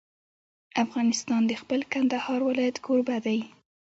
[0.83, 3.39] افغانستان د خپل کندهار ولایت کوربه دی.